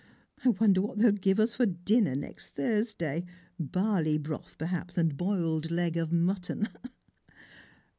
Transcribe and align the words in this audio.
I 0.43 0.49
wonder 0.49 0.81
what 0.81 0.97
they'll 0.97 1.11
give 1.11 1.39
us 1.39 1.53
for 1.53 1.67
dinner 1.67 2.15
next 2.15 2.55
Thursday. 2.55 3.23
Barleybroth 3.61 4.57
perhaps, 4.57 4.97
and 4.97 5.15
boiled 5.15 5.69
leg 5.69 5.95
of 5.95 6.11
mutton." 6.11 6.69